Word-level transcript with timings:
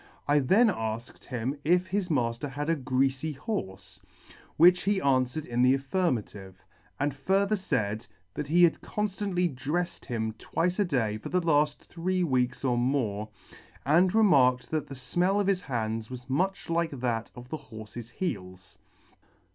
I 0.27 0.39
then 0.39 0.69
alked 0.69 1.25
him 1.25 1.59
if 1.63 1.85
his 1.85 2.09
mafter 2.09 2.49
had 2.49 2.71
a 2.71 2.75
greafy 2.75 3.37
horfe? 3.37 3.99
which 4.57 4.81
he 4.81 4.99
anfwered 4.99 5.45
in 5.45 5.61
the 5.61 5.75
affirmative; 5.75 6.65
and 6.99 7.13
further 7.15 7.55
faid, 7.55 8.07
that 8.33 8.47
he 8.47 8.63
had 8.63 8.81
con 8.81 9.05
ftantly 9.05 9.53
drefled 9.53 10.05
him 10.05 10.33
twice 10.39 10.79
a 10.79 10.85
day 10.85 11.19
for 11.19 11.29
the 11.29 11.39
laft 11.45 11.83
three 11.83 12.23
weeks 12.23 12.65
or 12.65 12.79
more, 12.79 13.29
and 13.85 14.15
remarked 14.15 14.71
that 14.71 14.87
the 14.87 14.95
fmell 14.95 15.39
of 15.39 15.45
his 15.45 15.61
hands 15.61 16.09
was 16.09 16.27
much 16.27 16.67
like 16.67 16.89
that 16.89 17.29
of 17.35 17.49
the 17.49 17.57
horfe's 17.69 18.09
heels. 18.09 18.79